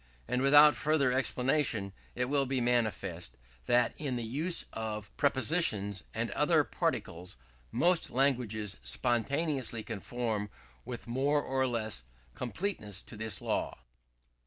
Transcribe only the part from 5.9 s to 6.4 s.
and